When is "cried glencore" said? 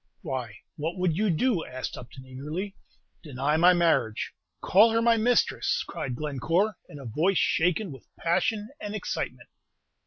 5.87-6.77